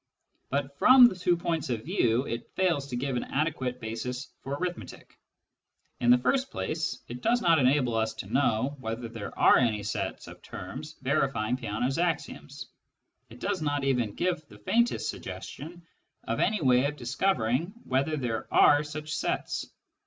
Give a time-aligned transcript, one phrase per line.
[0.49, 5.15] But from two points of view it fails to give an adequate basis for arithmetic.
[5.99, 9.83] In the first place, it does not enable us to know whether there are any
[9.83, 12.67] sets of terms verifying Peano's axioms;
[13.29, 15.83] it does not even give the faintest suggestion
[16.23, 19.67] of any way of discovering whether there are such sets.